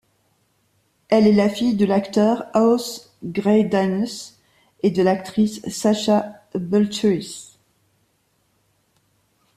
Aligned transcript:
Elle 1.09 1.27
est 1.27 1.31
la 1.31 1.47
fille 1.47 1.75
de 1.75 1.85
l'acteur 1.85 2.45
Aus 2.55 2.79
Greidanus 3.23 4.41
et 4.81 4.89
de 4.89 5.03
l'actrice 5.03 5.61
Sacha 5.69 6.41
Bulthuis. 6.55 7.59